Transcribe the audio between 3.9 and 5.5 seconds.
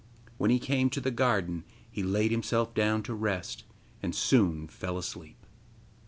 and soon fell asleep.